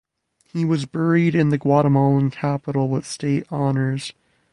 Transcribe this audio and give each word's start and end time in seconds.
He 0.51 0.65
was 0.65 0.87
buried 0.87 1.35
in 1.35 1.49
the 1.49 1.59
Guatemalan 1.59 2.31
capital 2.31 2.89
with 2.89 3.05
state 3.05 3.45
honors. 3.51 4.13